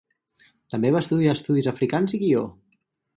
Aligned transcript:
També 0.75 0.91
va 0.95 1.01
estudiar 1.05 1.35
estudis 1.39 1.69
africans 1.73 2.17
i 2.19 2.21
guió. 2.23 2.43